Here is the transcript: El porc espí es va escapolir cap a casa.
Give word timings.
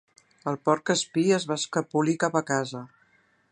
El 0.51 0.55
porc 0.69 0.91
espí 0.93 1.25
es 1.37 1.45
va 1.53 1.59
escapolir 1.63 2.17
cap 2.27 2.41
a 2.41 2.45
casa. 2.51 2.85